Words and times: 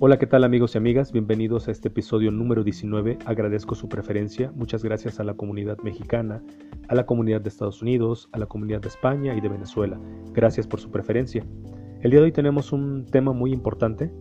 Hola, 0.00 0.16
¿qué 0.16 0.28
tal 0.28 0.44
amigos 0.44 0.76
y 0.76 0.78
amigas? 0.78 1.10
Bienvenidos 1.10 1.66
a 1.66 1.72
este 1.72 1.88
episodio 1.88 2.30
número 2.30 2.62
19. 2.62 3.18
Agradezco 3.24 3.74
su 3.74 3.88
preferencia. 3.88 4.52
Muchas 4.54 4.84
gracias 4.84 5.18
a 5.18 5.24
la 5.24 5.34
comunidad 5.34 5.76
mexicana, 5.78 6.40
a 6.86 6.94
la 6.94 7.04
comunidad 7.04 7.40
de 7.40 7.48
Estados 7.48 7.82
Unidos, 7.82 8.28
a 8.30 8.38
la 8.38 8.46
comunidad 8.46 8.80
de 8.80 8.86
España 8.86 9.34
y 9.34 9.40
de 9.40 9.48
Venezuela. 9.48 9.98
Gracias 10.32 10.68
por 10.68 10.78
su 10.78 10.92
preferencia. 10.92 11.44
El 12.00 12.12
día 12.12 12.20
de 12.20 12.26
hoy 12.26 12.32
tenemos 12.32 12.72
un 12.72 13.06
tema 13.06 13.32
muy 13.32 13.52
importante 13.52 14.12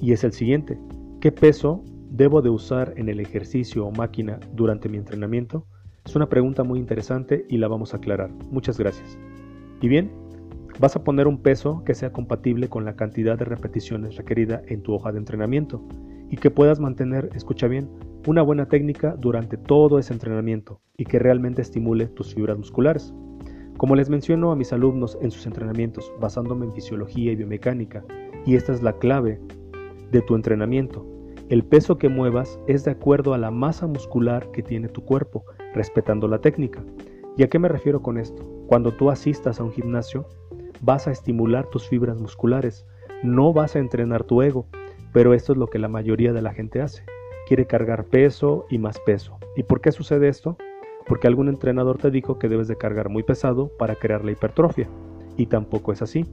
y 0.00 0.12
es 0.12 0.22
el 0.22 0.30
siguiente. 0.30 0.78
¿Qué 1.20 1.32
peso 1.32 1.82
debo 2.08 2.40
de 2.40 2.50
usar 2.50 2.94
en 2.96 3.08
el 3.08 3.18
ejercicio 3.18 3.84
o 3.84 3.90
máquina 3.90 4.38
durante 4.52 4.88
mi 4.88 4.98
entrenamiento? 4.98 5.66
Es 6.04 6.14
una 6.14 6.28
pregunta 6.28 6.62
muy 6.62 6.78
interesante 6.78 7.44
y 7.48 7.58
la 7.58 7.66
vamos 7.66 7.92
a 7.92 7.96
aclarar. 7.96 8.30
Muchas 8.52 8.78
gracias. 8.78 9.18
Y 9.80 9.88
bien, 9.88 10.12
Vas 10.78 10.96
a 10.96 11.04
poner 11.04 11.26
un 11.26 11.38
peso 11.38 11.82
que 11.84 11.94
sea 11.94 12.12
compatible 12.12 12.68
con 12.68 12.84
la 12.84 12.96
cantidad 12.96 13.38
de 13.38 13.44
repeticiones 13.44 14.16
requerida 14.16 14.62
en 14.66 14.82
tu 14.82 14.94
hoja 14.94 15.12
de 15.12 15.18
entrenamiento 15.18 15.82
y 16.30 16.36
que 16.36 16.50
puedas 16.50 16.80
mantener, 16.80 17.28
escucha 17.34 17.68
bien, 17.68 17.90
una 18.26 18.42
buena 18.42 18.66
técnica 18.66 19.14
durante 19.18 19.56
todo 19.56 19.98
ese 19.98 20.12
entrenamiento 20.12 20.80
y 20.96 21.04
que 21.04 21.18
realmente 21.18 21.60
estimule 21.60 22.06
tus 22.06 22.34
fibras 22.34 22.56
musculares. 22.56 23.12
Como 23.76 23.96
les 23.96 24.08
menciono 24.08 24.50
a 24.50 24.56
mis 24.56 24.72
alumnos 24.72 25.18
en 25.20 25.30
sus 25.30 25.46
entrenamientos, 25.46 26.10
basándome 26.20 26.66
en 26.66 26.72
fisiología 26.72 27.32
y 27.32 27.36
biomecánica, 27.36 28.04
y 28.46 28.56
esta 28.56 28.72
es 28.72 28.82
la 28.82 28.94
clave 28.98 29.40
de 30.10 30.22
tu 30.22 30.34
entrenamiento, 30.34 31.06
el 31.48 31.64
peso 31.64 31.98
que 31.98 32.08
muevas 32.08 32.58
es 32.66 32.84
de 32.84 32.92
acuerdo 32.92 33.34
a 33.34 33.38
la 33.38 33.50
masa 33.50 33.86
muscular 33.86 34.50
que 34.52 34.62
tiene 34.62 34.88
tu 34.88 35.04
cuerpo, 35.04 35.44
respetando 35.74 36.28
la 36.28 36.40
técnica. 36.40 36.82
¿Y 37.36 37.42
a 37.42 37.48
qué 37.48 37.58
me 37.58 37.68
refiero 37.68 38.00
con 38.00 38.18
esto? 38.18 38.42
Cuando 38.68 38.92
tú 38.92 39.10
asistas 39.10 39.60
a 39.60 39.64
un 39.64 39.72
gimnasio, 39.72 40.26
vas 40.82 41.06
a 41.06 41.12
estimular 41.12 41.66
tus 41.68 41.88
fibras 41.88 42.20
musculares, 42.20 42.84
no 43.22 43.52
vas 43.52 43.76
a 43.76 43.78
entrenar 43.78 44.24
tu 44.24 44.42
ego, 44.42 44.66
pero 45.12 45.32
esto 45.32 45.52
es 45.52 45.58
lo 45.58 45.68
que 45.68 45.78
la 45.78 45.88
mayoría 45.88 46.32
de 46.32 46.42
la 46.42 46.52
gente 46.52 46.82
hace. 46.82 47.04
Quiere 47.46 47.66
cargar 47.66 48.04
peso 48.04 48.66
y 48.68 48.78
más 48.78 48.98
peso. 49.00 49.38
¿Y 49.56 49.62
por 49.62 49.80
qué 49.80 49.92
sucede 49.92 50.28
esto? 50.28 50.56
Porque 51.06 51.28
algún 51.28 51.48
entrenador 51.48 51.98
te 51.98 52.10
dijo 52.10 52.38
que 52.38 52.48
debes 52.48 52.68
de 52.68 52.76
cargar 52.76 53.08
muy 53.08 53.22
pesado 53.22 53.70
para 53.78 53.94
crear 53.94 54.24
la 54.24 54.32
hipertrofia. 54.32 54.88
Y 55.36 55.46
tampoco 55.46 55.92
es 55.92 56.02
así. 56.02 56.26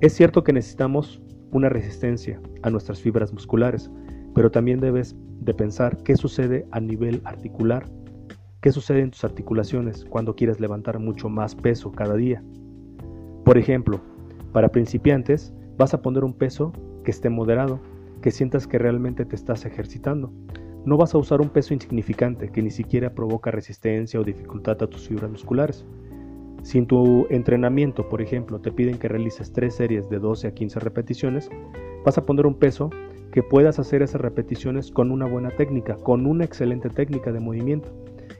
Es 0.00 0.14
cierto 0.14 0.44
que 0.44 0.52
necesitamos 0.52 1.20
una 1.50 1.68
resistencia 1.68 2.40
a 2.62 2.70
nuestras 2.70 3.00
fibras 3.00 3.32
musculares, 3.32 3.90
pero 4.34 4.50
también 4.50 4.80
debes 4.80 5.14
de 5.40 5.52
pensar 5.52 6.02
qué 6.04 6.16
sucede 6.16 6.66
a 6.70 6.80
nivel 6.80 7.20
articular, 7.24 7.84
qué 8.60 8.72
sucede 8.72 9.00
en 9.00 9.10
tus 9.10 9.24
articulaciones 9.24 10.04
cuando 10.04 10.36
quieres 10.36 10.60
levantar 10.60 10.98
mucho 10.98 11.28
más 11.28 11.54
peso 11.54 11.92
cada 11.92 12.14
día. 12.14 12.42
Por 13.50 13.58
ejemplo, 13.58 14.00
para 14.52 14.68
principiantes 14.68 15.52
vas 15.76 15.92
a 15.92 16.02
poner 16.02 16.22
un 16.22 16.34
peso 16.34 16.72
que 17.02 17.10
esté 17.10 17.30
moderado, 17.30 17.80
que 18.22 18.30
sientas 18.30 18.68
que 18.68 18.78
realmente 18.78 19.24
te 19.24 19.34
estás 19.34 19.64
ejercitando. 19.64 20.32
No 20.84 20.96
vas 20.96 21.16
a 21.16 21.18
usar 21.18 21.40
un 21.40 21.48
peso 21.48 21.74
insignificante 21.74 22.50
que 22.50 22.62
ni 22.62 22.70
siquiera 22.70 23.12
provoca 23.12 23.50
resistencia 23.50 24.20
o 24.20 24.22
dificultad 24.22 24.80
a 24.80 24.86
tus 24.86 25.08
fibras 25.08 25.32
musculares. 25.32 25.84
Si 26.62 26.78
en 26.78 26.86
tu 26.86 27.26
entrenamiento, 27.28 28.08
por 28.08 28.22
ejemplo, 28.22 28.60
te 28.60 28.70
piden 28.70 28.98
que 28.98 29.08
realices 29.08 29.52
tres 29.52 29.74
series 29.74 30.08
de 30.08 30.20
12 30.20 30.46
a 30.46 30.54
15 30.54 30.78
repeticiones, 30.78 31.50
vas 32.04 32.18
a 32.18 32.24
poner 32.24 32.46
un 32.46 32.54
peso 32.54 32.90
que 33.32 33.42
puedas 33.42 33.80
hacer 33.80 34.00
esas 34.00 34.20
repeticiones 34.20 34.92
con 34.92 35.10
una 35.10 35.26
buena 35.26 35.50
técnica, 35.50 35.96
con 35.96 36.24
una 36.24 36.44
excelente 36.44 36.88
técnica 36.88 37.32
de 37.32 37.40
movimiento, 37.40 37.88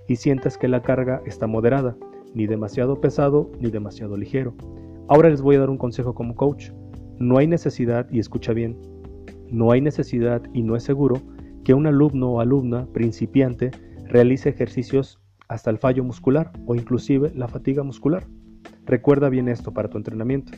y 0.06 0.14
sientas 0.14 0.56
que 0.56 0.68
la 0.68 0.82
carga 0.82 1.20
está 1.26 1.48
moderada, 1.48 1.96
ni 2.32 2.46
demasiado 2.46 3.00
pesado 3.00 3.50
ni 3.58 3.72
demasiado 3.72 4.16
ligero. 4.16 4.54
Ahora 5.10 5.28
les 5.28 5.42
voy 5.42 5.56
a 5.56 5.58
dar 5.58 5.70
un 5.70 5.76
consejo 5.76 6.14
como 6.14 6.36
coach. 6.36 6.70
No 7.18 7.38
hay 7.38 7.48
necesidad, 7.48 8.06
y 8.12 8.20
escucha 8.20 8.52
bien, 8.52 8.78
no 9.50 9.72
hay 9.72 9.80
necesidad 9.80 10.40
y 10.54 10.62
no 10.62 10.76
es 10.76 10.84
seguro 10.84 11.20
que 11.64 11.74
un 11.74 11.88
alumno 11.88 12.30
o 12.30 12.40
alumna 12.40 12.86
principiante 12.92 13.72
realice 14.06 14.50
ejercicios 14.50 15.20
hasta 15.48 15.68
el 15.68 15.78
fallo 15.78 16.04
muscular 16.04 16.52
o 16.64 16.76
inclusive 16.76 17.32
la 17.34 17.48
fatiga 17.48 17.82
muscular. 17.82 18.22
Recuerda 18.86 19.28
bien 19.30 19.48
esto 19.48 19.74
para 19.74 19.90
tu 19.90 19.98
entrenamiento. 19.98 20.52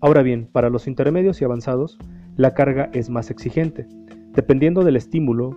Ahora 0.00 0.22
bien, 0.22 0.48
para 0.50 0.70
los 0.70 0.86
intermedios 0.86 1.42
y 1.42 1.44
avanzados, 1.44 1.98
la 2.34 2.54
carga 2.54 2.88
es 2.94 3.10
más 3.10 3.30
exigente. 3.30 3.86
Dependiendo 4.32 4.84
del 4.84 4.96
estímulo 4.96 5.54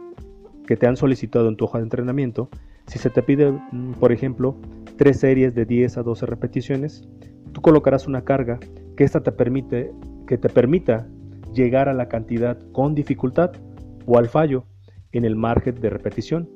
que 0.68 0.76
te 0.76 0.88
han 0.88 0.98
solicitado 0.98 1.48
en 1.48 1.56
tu 1.56 1.64
hoja 1.64 1.78
de 1.78 1.86
entrenamiento, 1.86 2.50
si 2.86 3.00
se 3.00 3.10
te 3.10 3.24
pide, 3.24 3.54
mm, 3.72 3.94
por 3.94 4.12
ejemplo, 4.12 4.58
tres 4.98 5.22
series 5.22 5.56
de 5.56 5.64
10 5.64 5.98
a 5.98 6.04
12 6.04 6.26
repeticiones, 6.26 7.08
Tú 7.54 7.62
colocarás 7.62 8.08
una 8.08 8.24
carga 8.24 8.60
que 8.96 9.04
esta 9.04 9.22
te 9.22 9.32
permite 9.32 9.92
que 10.28 10.38
te 10.38 10.50
permita 10.50 11.08
llegar 11.54 11.90
a 11.90 11.94
la 11.94 12.08
cantidad 12.08 12.60
con 12.72 12.94
dificultad 12.94 13.52
o 14.06 14.18
al 14.18 14.28
fallo 14.28 14.66
en 15.12 15.26
el 15.26 15.36
margen 15.36 15.76
de 15.76 15.90
repetición, 15.90 16.50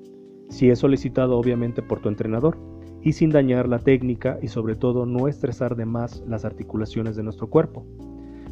si 0.50 0.70
es 0.70 0.80
solicitado 0.80 1.38
obviamente 1.38 1.81
por 1.81 2.00
tu 2.00 2.09
entrenador, 2.09 2.58
y 3.02 3.14
sin 3.14 3.31
dañar 3.31 3.68
la 3.68 3.80
técnica 3.80 4.38
y 4.42 4.48
sobre 4.48 4.76
todo 4.76 5.06
no 5.06 5.28
estresar 5.28 5.76
de 5.76 5.86
más 5.86 6.24
las 6.28 6.46
articulaciones 6.46 7.16
de 7.16 7.24
nuestro 7.24 7.50
cuerpo. 7.50 7.86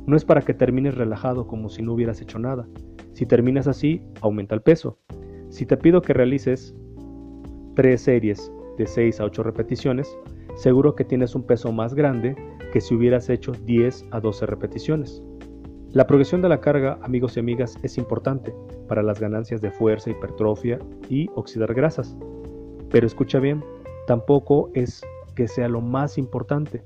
No 0.05 0.17
es 0.17 0.25
para 0.25 0.41
que 0.41 0.53
termines 0.53 0.95
relajado 0.95 1.47
como 1.47 1.69
si 1.69 1.81
no 1.81 1.93
hubieras 1.93 2.21
hecho 2.21 2.39
nada. 2.39 2.67
Si 3.13 3.25
terminas 3.25 3.67
así, 3.67 4.01
aumenta 4.21 4.55
el 4.55 4.61
peso. 4.61 4.97
Si 5.49 5.65
te 5.65 5.77
pido 5.77 6.01
que 6.01 6.13
realices 6.13 6.75
tres 7.75 8.01
series 8.01 8.51
de 8.77 8.87
6 8.87 9.19
a 9.19 9.25
8 9.25 9.43
repeticiones, 9.43 10.17
seguro 10.61 10.95
que 10.95 11.03
tienes 11.03 11.33
un 11.33 11.41
peso 11.41 11.71
más 11.71 11.95
grande 11.95 12.35
que 12.71 12.81
si 12.81 12.93
hubieras 12.93 13.29
hecho 13.29 13.51
10 13.51 14.05
a 14.11 14.19
12 14.19 14.45
repeticiones. 14.45 15.23
La 15.89 16.05
progresión 16.05 16.43
de 16.43 16.49
la 16.49 16.61
carga, 16.61 16.99
amigos 17.01 17.35
y 17.35 17.39
amigas, 17.39 17.75
es 17.81 17.97
importante 17.97 18.53
para 18.87 19.01
las 19.01 19.19
ganancias 19.19 19.59
de 19.59 19.71
fuerza, 19.71 20.11
hipertrofia 20.11 20.77
y 21.09 21.29
oxidar 21.33 21.73
grasas. 21.73 22.15
Pero 22.91 23.07
escucha 23.07 23.39
bien, 23.39 23.63
tampoco 24.05 24.69
es 24.75 25.01
que 25.35 25.47
sea 25.47 25.67
lo 25.67 25.81
más 25.81 26.19
importante. 26.19 26.83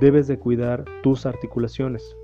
Debes 0.00 0.28
de 0.28 0.38
cuidar 0.38 0.84
tus 1.02 1.26
articulaciones. 1.26 2.16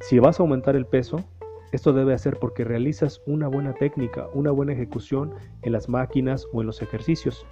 Si 0.00 0.20
vas 0.20 0.38
a 0.38 0.44
aumentar 0.44 0.76
el 0.76 0.86
peso, 0.86 1.24
esto 1.72 1.92
debe 1.92 2.14
hacer 2.14 2.38
porque 2.38 2.62
realizas 2.62 3.20
una 3.26 3.48
buena 3.48 3.74
técnica, 3.74 4.28
una 4.32 4.52
buena 4.52 4.74
ejecución 4.74 5.34
en 5.62 5.72
las 5.72 5.88
máquinas 5.88 6.46
o 6.52 6.60
en 6.60 6.68
los 6.68 6.82
ejercicios. 6.82 7.44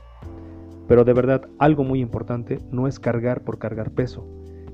Pero 0.88 1.04
de 1.04 1.12
verdad, 1.12 1.48
algo 1.58 1.84
muy 1.84 2.00
importante 2.00 2.58
no 2.72 2.88
es 2.88 2.98
cargar 2.98 3.44
por 3.44 3.58
cargar 3.58 3.92
peso, 3.92 4.26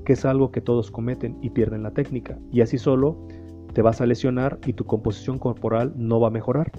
que 0.05 0.13
es 0.13 0.25
algo 0.25 0.51
que 0.51 0.61
todos 0.61 0.89
cometen 0.89 1.37
y 1.41 1.49
pierden 1.51 1.83
la 1.83 1.91
técnica, 1.91 2.39
y 2.51 2.61
así 2.61 2.77
solo 2.77 3.27
te 3.73 3.81
vas 3.81 3.99
a 3.99 4.05
lesionar 4.05 4.57
y 4.65 4.73
tu 4.73 4.85
composición 4.85 5.37
corporal 5.37 5.93
no 5.97 6.19
va 6.19 6.29
a 6.29 6.31
mejorar. 6.31 6.71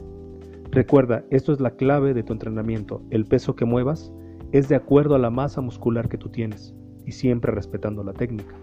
Recuerda, 0.71 1.25
esto 1.31 1.53
es 1.53 1.61
la 1.61 1.73
clave 1.73 2.15
de 2.15 2.23
tu 2.23 2.33
entrenamiento, 2.33 3.03
el 3.11 3.27
peso 3.27 3.55
que 3.55 3.67
muevas 3.67 4.11
es 4.53 4.69
de 4.69 4.77
acuerdo 4.77 5.15
a 5.15 5.19
la 5.19 5.31
masa 5.31 5.61
muscular 5.61 6.09
que 6.09 6.19
tú 6.19 6.31
tienes, 6.31 6.75
y 7.05 7.13
siempre 7.13 7.53
respetando 7.53 8.03
la 8.03 8.15
técnica. 8.15 8.55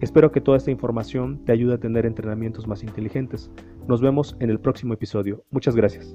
Espero 0.00 0.32
que 0.32 0.40
toda 0.40 0.56
esta 0.56 0.70
información 0.70 1.44
te 1.44 1.52
ayude 1.52 1.74
a 1.74 1.78
tener 1.78 2.06
entrenamientos 2.06 2.66
más 2.66 2.82
inteligentes. 2.82 3.50
Nos 3.86 4.00
vemos 4.00 4.36
en 4.40 4.50
el 4.50 4.58
próximo 4.58 4.94
episodio. 4.94 5.44
Muchas 5.50 5.76
gracias. 5.76 6.14